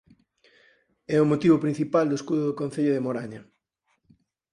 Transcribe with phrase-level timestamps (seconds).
[1.15, 3.41] É o motivo principal do escudo do concello de Moraña.